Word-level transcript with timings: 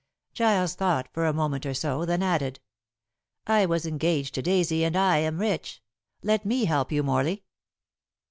Giles 0.33 0.73
thought 0.73 1.09
for 1.13 1.27
a 1.27 1.31
moment 1.31 1.63
or 1.63 1.75
so, 1.75 2.05
then 2.05 2.23
added, 2.23 2.59
"I 3.45 3.67
was 3.67 3.85
engaged 3.85 4.33
to 4.33 4.41
Daisy, 4.41 4.83
and 4.83 4.97
I 4.97 5.17
am 5.19 5.37
rich. 5.37 5.79
Let 6.23 6.43
me 6.43 6.65
help 6.65 6.91
you, 6.91 7.03
Morley." 7.03 7.43